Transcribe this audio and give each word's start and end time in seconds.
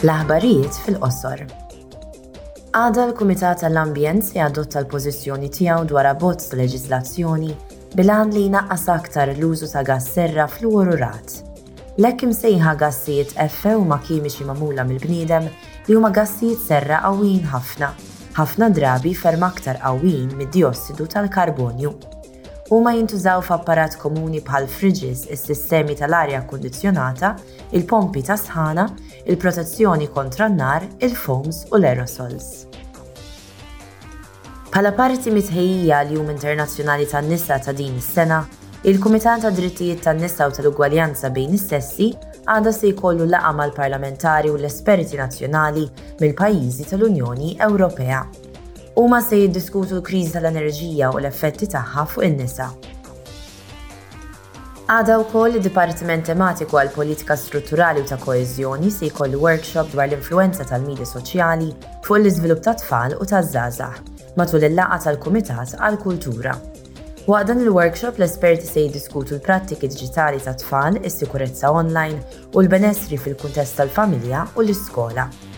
L-aħbarijiet 0.00 0.78
fil-qosor. 0.86 1.40
Għada 2.72 3.02
l-Kumitat 3.10 3.60
tal-Ambjent 3.60 4.24
se 4.24 4.38
jadotta 4.38 4.80
l-pożizzjoni 4.80 5.50
tiegħu 5.52 5.82
dwar 5.90 6.08
abbozz 6.08 6.54
leġislazzjoni 6.56 7.50
bilan 7.98 8.30
li 8.32 8.46
naqqas 8.54 8.86
aktar 8.94 9.34
l-użu 9.34 9.68
ta' 9.68 9.82
gas 9.84 10.06
serra 10.14 10.46
fluorurat. 10.48 11.34
Lekk 12.00 12.24
imsejħa 12.30 12.72
gassijiet 12.80 13.34
effe 13.44 13.74
u 13.76 13.82
ma 13.88 13.98
kimiċi 14.00 14.46
mamula 14.48 14.86
mill-bniedem 14.88 15.50
li 15.90 15.98
huma 15.98 16.12
gassijiet 16.16 16.62
serra 16.64 17.02
qawwin 17.04 17.44
ħafna, 17.52 17.92
ħafna 18.40 18.70
drabi 18.72 19.12
ferm 19.12 19.44
aktar 19.52 19.82
qawwin 19.84 20.32
mid-diossidu 20.40 21.10
tal-karbonju 21.12 21.92
huma 22.70 22.92
jintużaw 22.94 23.40
f'apparat 23.46 23.96
komuni 23.98 24.38
bħal 24.46 24.68
fridges, 24.70 25.24
is-sistemi 25.34 25.96
tal-arja 25.98 26.44
kondizjonata, 26.46 27.32
il-pompi 27.74 28.22
ta' 28.22 28.36
sħana, 28.38 28.84
il-protezzjoni 29.26 30.06
kontra 30.14 30.46
n-nar, 30.46 30.84
il-foams 31.02 31.64
u 31.72 31.80
l-aerosols. 31.80 32.50
Pala 34.70 34.92
parti 34.94 35.32
mitħejja 35.34 35.98
l-Jum 36.04 36.30
Internazzjonali 36.30 37.08
tan-Nisa 37.10 37.56
ta' 37.64 37.74
din 37.74 37.96
is-sena, 37.98 38.38
il 38.86 39.00
kumitan 39.02 39.42
ta' 39.42 39.50
Drittijiet 39.50 40.04
tan-Nisa 40.06 40.46
u 40.46 40.54
tal-Ugwaljanza 40.60 41.32
bejn 41.34 41.56
is-sessi 41.58 42.12
għadha 42.46 42.70
se 42.72 42.92
jkollu 42.94 43.26
laqa 43.34 43.50
mal-parlamentari 43.64 44.46
u 44.46 44.54
l-esperti 44.62 45.18
nazzjonali 45.18 45.88
mill-pajjiżi 46.22 46.86
tal-Unjoni 46.94 47.56
Ewropea 47.66 48.22
u 48.98 49.06
ma 49.08 49.20
se 49.22 49.38
jiddiskutu 49.38 50.00
l-kriż 50.02 50.32
tal-enerġija 50.34 51.10
u 51.14 51.18
l-effetti 51.20 51.68
tagħha 51.70 52.04
fuq 52.10 52.26
in-nisa. 52.26 52.66
Għada 54.90 55.18
u 55.22 55.26
koll 55.30 55.54
il-Dipartiment 55.60 56.24
Tematiku 56.26 56.76
għal 56.80 56.90
Politika 56.96 57.36
Strutturali 57.38 58.02
u 58.02 58.08
ta' 58.08 58.18
Koezjoni 58.18 58.90
se 58.90 59.06
jkollu 59.06 59.38
workshop 59.44 59.92
dwar 59.92 60.08
l-influenza 60.10 60.66
tal-medja 60.66 61.06
soċjali 61.06 61.68
fuq 62.06 62.18
l-iżvilupp 62.18 62.64
ta' 62.66 62.74
tfal 62.82 63.14
u 63.20 63.26
ta' 63.30 63.44
żgħażagħ 63.46 64.34
matul 64.40 64.66
il-laqa 64.66 64.98
tal-Kumitat 65.06 65.76
għal 65.78 65.98
Kultura. 66.02 66.56
Waqt 67.30 67.46
dan 67.52 67.62
il-workshop 67.62 68.18
l-esperti 68.18 68.66
se 68.66 68.82
jiddiskutu 68.88 69.36
l-prattiki 69.38 69.86
digitali 69.92 70.42
ta' 70.42 70.56
tfal, 70.58 70.98
is-sikurezza 71.06 71.70
online 71.70 72.18
u 72.56 72.64
l-benessri 72.64 73.18
fil-kuntest 73.20 73.78
tal-familja 73.78 74.48
u 74.58 74.66
l-iskola. 74.66 75.49